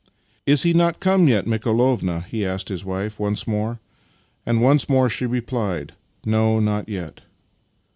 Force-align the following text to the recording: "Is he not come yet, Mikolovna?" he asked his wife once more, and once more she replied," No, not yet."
"Is 0.47 0.63
he 0.63 0.73
not 0.73 0.99
come 0.99 1.27
yet, 1.27 1.45
Mikolovna?" 1.45 2.25
he 2.27 2.43
asked 2.43 2.69
his 2.69 2.83
wife 2.83 3.19
once 3.19 3.45
more, 3.45 3.79
and 4.47 4.59
once 4.59 4.89
more 4.89 5.11
she 5.11 5.27
replied," 5.27 5.93
No, 6.25 6.59
not 6.59 6.89
yet." 6.89 7.21